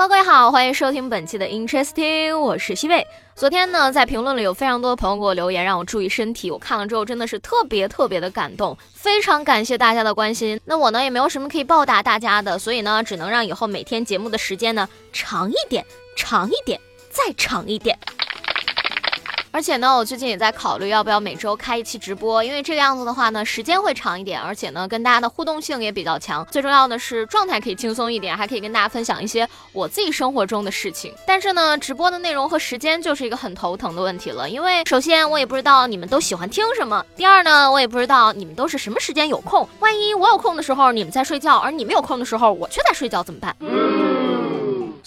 [0.00, 3.04] Hello，各位好，欢迎收听本期的 Interesting，我是西贝。
[3.34, 6.52] 昨天呢，在评论里有非常多的朋友给我留言，让我注意身体。
[6.52, 10.60] 我看了之后真的是特别特别的感动，非常感谢大家的关心。
[10.66, 15.84] 那我呢也没有什么可以报答大家的，所以呢，只能让以后每天节目的时间呢长一点，
[16.16, 16.80] 长一点。
[17.10, 17.98] 再长一点，
[19.58, 26.46] 而且呢，我最近也在考虑要不要每周开一期直播，因为这个样子的话呢，时间会长一点，而且呢，跟大家的互动性也比较强。
[26.48, 31.12] 最重要的是状态可以轻松一点，还可以跟大家分享一些我自己生活中的事情。
[31.26, 39.68] 但是呢，直播的内容和时间就是一个很头疼的问题了，因为首先我也不知道你们都喜欢听什么，第二呢，我也不知道你们都是什么时间有空。
[39.80, 43.56] 万一我有空的时候你们在睡觉，而你们有空的时候我却在睡觉怎么办？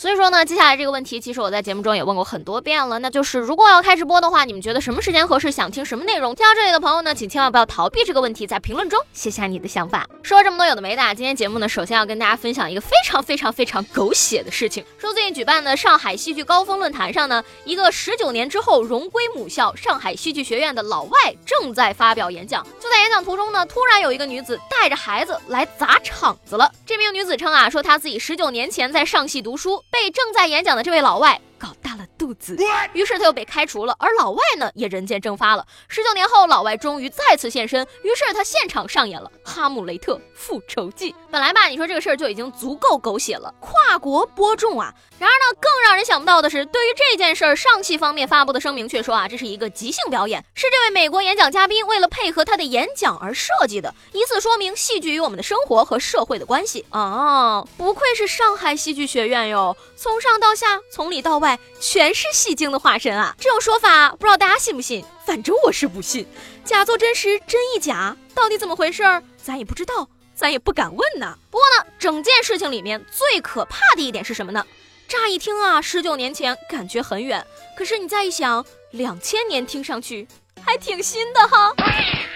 [0.02, 5.52] 所以说呢，接下来这个问题，其实我在节目中也问过很多遍了，那就是如果要开直播的话，你们觉得什么时间合适？
[5.52, 6.34] 想听什么内容？
[6.34, 10.08] 听到这里的朋友呢，请千万不要逃避这个问题，在评论中写下你的想法。
[10.24, 14.84] 说了这么多有的没的，今天节目呢，首先要跟大家分享一个非常非常非常狗血的事情。
[14.98, 26.72] 说最近举办的上海戏剧高峰论坛上呢，一个十九年之后荣归母校上海戏剧学院的老外正在发表演讲，就在演讲途中呢，突然有一个女子带着孩子来砸场子了。
[26.88, 32.58] 这名女子称啊，说她自己十九年前在上戏读书，被正在演讲的这位老外搞大了肚子，
[32.94, 35.66] 于是他又被开除了，而老外呢也人间蒸发了。
[35.88, 41.12] 十九年后，老外终于再次现身，于是他现场上演了《哈姆雷特复仇记》。
[41.30, 44.92] 本来吧，你说这个事儿就已经足够狗血了，跨国播种啊。
[45.20, 57.64] 然而呢，更让人想不到的是，对于这件事儿，上汽方面发布的声明却说啊，这是一个即兴表演，是这位美国演讲嘉宾为了配合他的演讲而设计的，以此说明戏剧与我们的生活和社会的关系啊。
[57.78, 63.36] 不愧是上海戏剧学院哟，从上到下，从里到外，全是戏精的化身啊！
[63.40, 66.26] 这种说法不知道大家信不信，反正我是不信。
[66.64, 71.38] 假作真时，真亦假，到底怎么回事儿，咱也不知道，咱也不敢问呢。
[71.50, 74.66] 不过呢，整件事情里面最可怕的一点是什么呢？
[75.08, 77.46] 乍一听啊，十九年前感觉很远，
[77.78, 80.28] 可是你再一想，两千年听上去
[80.64, 81.74] 还挺新的哈。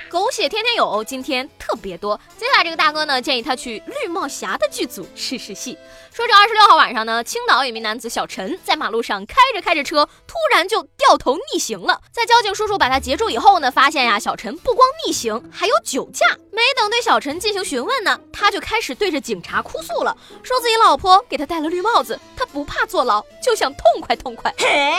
[0.10, 2.20] 狗血天天有，今天特别多。
[2.38, 5.78] 接下来这个大哥呢，建议他去绿帽侠的剧组试试戏。
[6.14, 12.02] 说这二十六号晚上呢，青岛有名男子小陈在马路上开着开着车，突然就掉头逆行了。
[12.12, 16.26] 在交警叔叔把他截住以后呢，发现呀，小陈不光逆行，还有酒驾。
[16.76, 24.54] 没等对小陈进行询问呢，他就开始对着警察哭诉了，说自己老婆给他戴了绿帽子，他不怕坐牢，就想痛快痛快。
[24.58, 24.94] 嘿，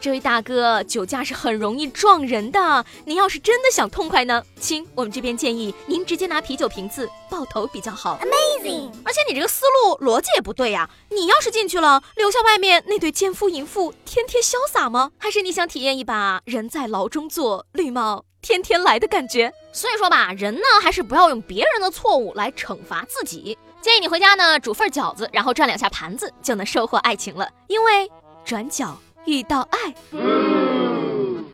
[0.00, 4.42] 这位大哥，酒驾是很容易撞人的，您要是真的想痛快呢？
[4.58, 8.18] 亲，我们这边建议您直接拿啤酒瓶子爆头比较好。
[8.22, 8.90] Amazing！
[9.04, 10.88] 而且你这个思路逻辑也不对呀。
[11.10, 15.12] 你要是进去了，留下外面那对奸夫淫妇天天潇洒吗？
[15.18, 19.52] 还是你想体验一把人在牢中坐，绿帽天天来的感觉？
[19.72, 23.56] 所以说吧，人呢还是不要用别人的错误来惩罚自己。
[23.80, 27.48] 建议你回家呢煮份饺子，然后转两下盘子，就能收获爱情了。
[27.66, 28.10] 因为
[28.44, 29.94] 转角遇到爱。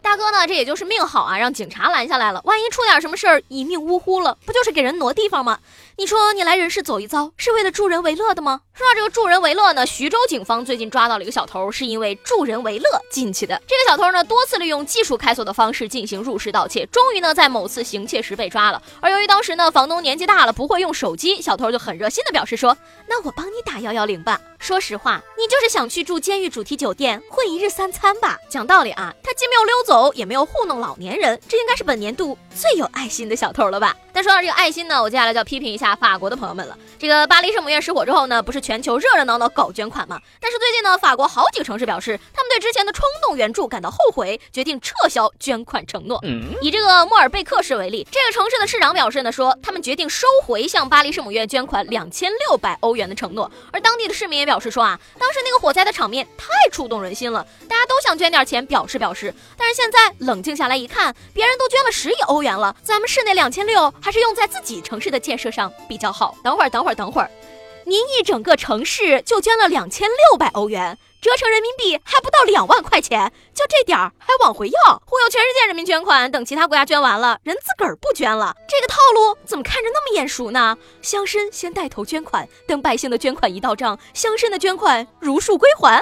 [0.02, 2.40] 大哥呢，这也就是命好啊，让警察拦下来了。
[2.44, 5.58] 万一出点什么事儿，一命呜呼了，不就是给人挪地方吗？
[5.96, 8.62] 你说你来人世走一遭，是为了助人为乐的吗？
[8.76, 13.58] 说到这个助人为乐呢，徐州警方最近抓到了一个小偷，是因为助人为乐进去的。
[13.66, 18.82] 这个小偷呢，多次利用技术开锁的方式进行入室盗窃，终于呢，在某次行窃时被抓了。
[19.00, 22.76] 而由于当时呢，房东年纪大了，不会用手机，小偷就很热心的表示说
[23.08, 28.38] ：“那我帮你打幺幺零吧。”说实话，你就是想去住监狱主题酒店混一日三餐吧？
[28.50, 33.96] 讲道理啊，他既没有溜走，也没有糊弄老年人，这应该是本年度最有爱心的小偷了吧？
[34.12, 36.76] 但说到这个爱心呢，我接下来就要批评一下法国的朋友们了。
[36.98, 40.20] 这个巴黎圣母院失火之后呢，不是全球热热闹闹搞捐款嘛？
[40.40, 46.20] 但是最近呢，法国好几个城市表示，他们对之前的冲动援助感到后悔，决定撤销捐款承诺。
[46.60, 53.48] 以这个莫尔贝克市为例，这个城市的市长表示呢，说他们决定收回向巴黎圣母院捐款两千六百欧元的承诺。
[53.72, 59.32] 而当地的市民也表示说啊，当时那个火灾的场面太触动人心了，大家都想捐点钱表示表示。
[59.56, 66.34] 但是现在冷静下来一看，别人都捐了十亿欧元了，咱们市内两千六还是用在自己城市的建设上比较好。
[66.42, 67.30] 等会儿，等会儿，等会儿，
[67.88, 70.98] 您一整个城市就捐了两千六百欧元。
[71.26, 78.54] 折成人民币还不到两万块钱，就这点儿还往回要，忽悠全世界人民捐款，等其他国家捐完了，人自个儿不捐了。
[78.68, 80.78] 这个套路怎么看着那么眼熟呢？
[81.02, 86.00] 乡绅先带头捐款，等百姓的捐款一到账，乡绅的捐款如数归还。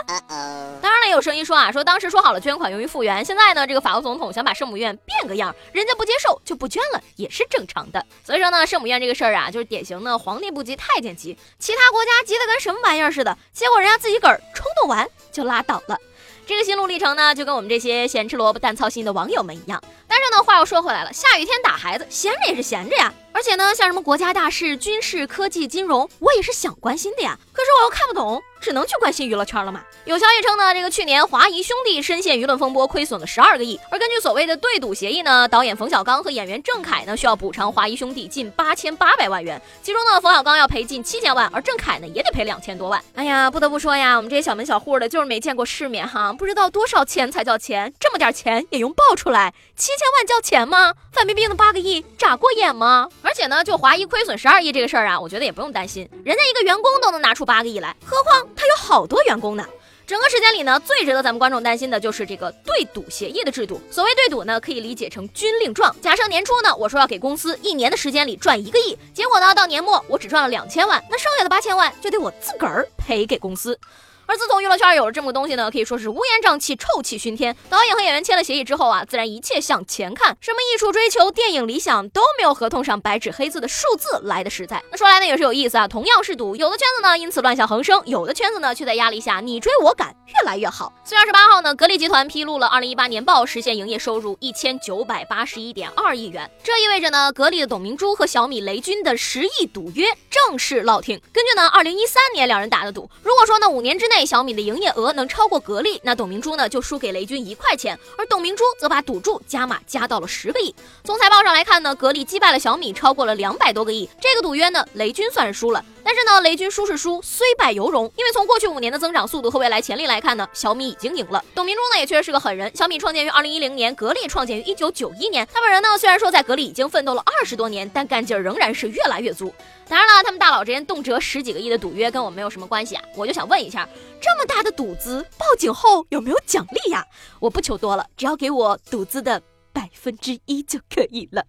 [0.83, 8.05] 当然了，有声音说啊，说当时说好了捐款用于复原，现在呢，这个法国总统想把圣母院变个样，人家不接受就不捐了，也是正常的。
[8.27, 15.99] 所以说呢，圣母院这个事儿啊，就是典型的皇帝不急太监急，其他国家急得跟什么玩意儿似的，结果人家自己个儿冲完就拉倒了。
[16.47, 19.83] 这个心路历程呢，就跟我们这些咸吃萝卜淡操心的网友们一样。
[20.07, 23.13] 但是呢，话又说回来了，下雨天打孩子，闲着也是闲着呀。
[23.33, 27.39] 而且呢，像什么国家大事、军事、科技、金融，我也是想关心的呀。
[27.53, 29.83] 可是我又看不懂，只能去关心娱乐圈了嘛。
[30.07, 33.79] 有消息称呢，这个去年华谊兄弟深陷舆论风波，亏损了十二个亿。
[33.91, 43.03] 而根据所谓的对赌协议呢，导演冯小刚和演员郑恺呢需要补偿华谊兄弟近八千八百万元，其中呢，冯小刚要赔近七千万，而郑恺呢也得赔两千多万。
[43.15, 50.95] 哎呀，不得不说呀，我们这些小门小户的，就是没见过世面哈，不知道多少钱才叫钱，这么点钱也用爆出来，七千万叫钱吗？
[51.13, 53.09] 范冰冰的八个亿眨过眼吗？
[53.23, 59.65] 而且呢，就华谊亏损十二亿这个事儿啊，我觉得也不用担心，人家一个员工都能拿出八个亿来，何况他有好多员工呢。
[60.07, 63.81] 整个时间里呢，最值得咱们观众担心的就是这个对赌协议的制度。
[63.91, 65.97] 所谓对赌呢，可以理解成军令状。
[66.03, 73.79] 假设年初呢，我说要给公司一年的时间里赚一个亿，结果呢，到年末我只赚了两千万，那剩下的八千万就得我自个儿赔给公司。
[74.27, 77.55] 而自从娱乐圈有了这么个东西呢，可以说是乌烟瘴气、臭气熏天。
[77.69, 84.83] 导演和演员签了协议之后啊，自然一切向前看，什么艺术追求、电影理想都没有合同上白纸黑字的数字来的实在。
[84.91, 90.93] 那说来呢也是有意思啊，同样是赌，有的圈子呢因此乱象横生，有的圈子呢却在压力下你追我赶，越来越好。
[91.05, 101.21] 四月二十八号呢，格力集团披露了二零一八年报，实现营业收入一千九百八十一点二亿元，这意味着呢，格力的董明珠和小米雷军的十亿赌约正式落听。
[101.33, 110.75] 根据呢二零一三年两人打的赌，如果说呢五年之内小米的营业额能超过格力，那董明珠呢就输给雷军一块钱，而董明珠则把赌注加码加到了十个亿。
[111.05, 114.07] 从财报上来看呢，格力击败了小米，超过了两百多个亿。
[114.21, 115.83] 这个赌约呢，雷军算是输了，
[116.25, 118.11] 是呢，雷军输是输，虽败犹荣。
[118.17, 121.45] 因为从过去五年的增长速度和未来潜力来看呢，小米已经赢了。
[121.55, 125.47] 董明珠呢也确实是个狠人，小米创建于二零一零年，格力创建于一九九一年。
[125.53, 129.53] 他本人呢虽然说在格力已经奋斗了二十多年，但干劲儿仍然是越来越足。
[129.87, 133.03] 当然了，他们大佬之间动辄十几个亿的赌约跟我没有什么关系啊。
[133.17, 133.87] 我就想问一下，
[134.19, 137.05] 这么大的赌资，报警后有没有奖励呀？
[137.39, 139.43] 我不求多了，只要给我赌资的
[139.75, 141.45] 百分之一就可以了。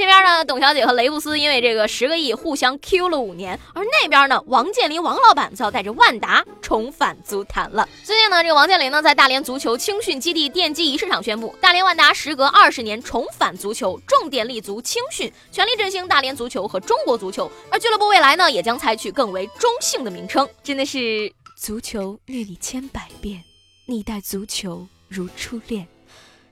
[0.00, 7.86] 这边呢，董小姐和雷布斯因为这个十个亿互相 Q 了五年，而那边呢，王健林王老板则要带着万达重返足坛了。
[8.02, 17.52] 最近呢，这个王健林呢在大连足球青训基地奠基仪式上宣布，大连万达时隔二十年重返足球，重点立足青训，全力振兴大连足球和中国足球。
[17.70, 20.48] 而俱乐部未来呢，也将采取更为中性的名称。
[20.62, 23.44] 真的是足球虐你千百遍，
[23.86, 25.86] 你待足球如初恋，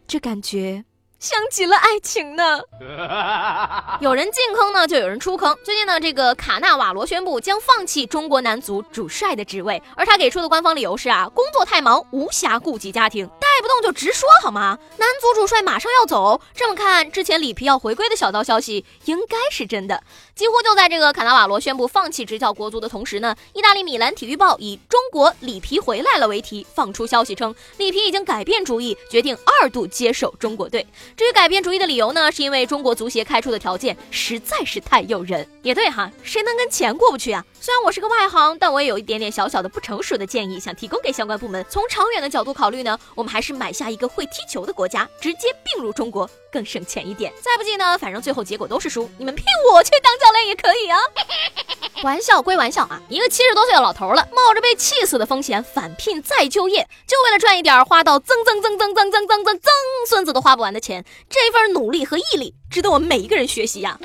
[0.07, 0.85] 这感觉。
[1.19, 2.61] 像极了爱情呢，
[4.01, 5.57] 有人进坑呢，就有人出坑。
[5.65, 13.29] 最近呢，这个卡纳瓦罗宣布将放弃中国男足主帅的职位，而他给出的官方理由是啊，工作太忙，无暇顾及家庭。
[13.69, 14.77] 动就直说好吗？
[14.97, 20.03] 男足主帅马上要走，这么看，之前里皮要回归的小道消息应该是真的。
[20.35, 30.87] 几乎就在这个卡纳瓦罗宣布放弃执教国足的同时呢，意大利米兰体育报以“中国里皮回来了”为题放出消息称，里皮已经改变主意，决定二度接手中国队。
[31.17, 35.47] 至于改变主意的理由呢，是因为中国足协开出的条件实在是太诱人。
[35.63, 37.45] 也对哈，谁能跟钱过不去啊？
[37.61, 41.65] 虽然我是个外行，但我也有一点点小小的不成熟的建议，想提供给相关部门。
[41.69, 47.33] 从长远的角度考虑呢，我们还是买下一个会踢球的国家，直接并入中国更省钱一点。
[47.43, 50.99] 再不济呢，反正最后结果都是输，你们聘我去当教练也可以啊。
[52.05, 59.61] 玩笑归玩笑啊，一个七十多岁的老头了，冒着被气死的风险返聘再就业，就为了赚一点花到增增增增增增增增
[60.09, 63.99] 孙子都花不完的钱，这份努力和毅力值得我们每一个人学习呀。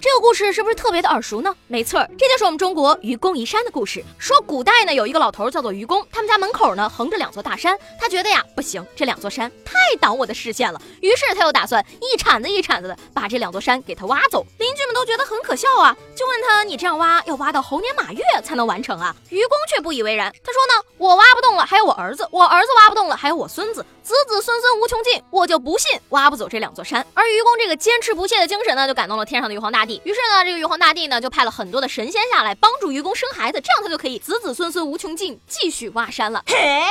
[0.00, 1.54] 这个故事是不是特别的耳熟呢？
[1.66, 4.02] 没错，这就是我们中国愚公移山的故事。
[4.18, 14.42] 说古代呢，有一个老头叫做愚公，他们家门口呢横着两座大山，他觉得呀不行，这两座山太挡我的视线了，于是他又打算一铲子一铲子的把这两座山给他挖走。
[14.58, 19.16] 邻居们都觉得很可笑啊，就问他你这样挖要挖到猴年马月才能完成啊？
[19.30, 27.06] 愚公却不以为然，他说呢，我挖不动了，还有我儿子，我儿子挖不动了，还有我孙子，子子孙孙无穷尽，我就不信挖不走这两座山。
[27.14, 30.02] 而愚公这个坚持不懈的精神呢，就感动了天上的玉皇大帝。
[30.04, 36.44] 于是呢，这个玉皇大帝呢就派了很多的神仙下来帮助愚公生孩子，这样他就可以子子孙孙无穷尽，继续挖山了。
[36.46, 36.82] 嘿，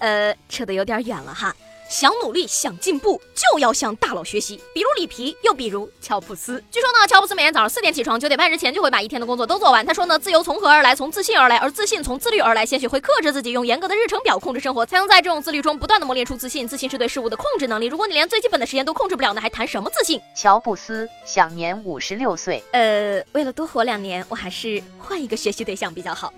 [0.00, 1.56] 呃，扯得有点远了哈。
[1.88, 4.60] 想努力、想进步，就要向大佬学习。
[4.74, 6.62] 比如里皮，又比如乔布斯。
[6.70, 9.86] 据说呢，乔布斯每天早上四点起床，九点半之前就会把一天的工作都做完。
[9.86, 10.96] 他说呢，自由从何而来？
[10.96, 12.66] 从自信而来，而自信从自律而来。
[12.66, 16.66] 先学会克制自己，用严格的日程表控制生活，才能在这种自律中不断的磨练出自信。
[16.66, 17.86] 自信是对事物的控制能力。
[17.86, 20.20] 如果你连最基本的时间都控制不了，那还谈什么自信？
[20.34, 22.62] 乔布斯享年五十六岁。
[22.72, 26.32] 呃，为了多活两年，我还是换一个学习对象比较好。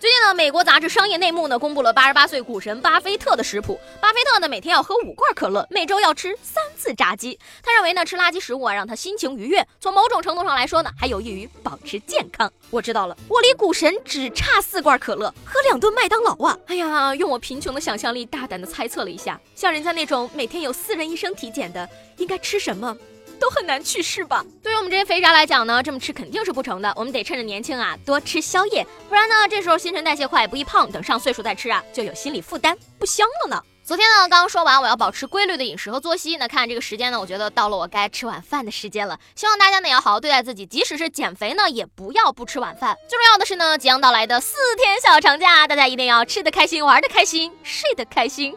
[0.00, 3.80] 最近呢，美国杂志《商业内幕》呢公布了八十八岁股神巴菲特的食谱。
[4.00, 7.36] 巴菲特呢每天要喝五罐可乐，每周要吃三次炸鸡。
[7.64, 12.48] 他认为呢吃垃圾食物啊让他心情愉悦，从某种程度上来说呢还有益于保持健康。
[12.70, 16.56] 我知道了，我离股神只差四罐可乐，喝两顿麦当劳啊！
[16.68, 21.88] 哎呀，用我贫穷的想象力大胆的猜测了一下，像人家那种每天有私人医生体检的，
[22.18, 22.96] 应该吃什么？
[23.38, 24.44] 都很难去世吧？
[24.62, 26.92] 对于我们这些肥宅来讲呢，这么吃肯定是不成的。
[26.96, 33.62] 我们得趁着年轻啊，多吃宵夜，不然呢，这时候新陈代谢快，不易胖，等上岁数再吃啊，就有心理负担，不香了呢。
[33.84, 39.18] 昨天呢，刚刚说完我要保持规律的饮食和作息，那看这个时间呢，我觉得到了我该吃晚饭的时间了。
[39.34, 42.94] 希望大家呢要好好对待自己，即使是减肥呢，也不要不吃晚饭。
[43.08, 48.54] 最重要的是呢，即将到来的四天小长假，大家一定要吃得开心，玩得开心，睡得开心。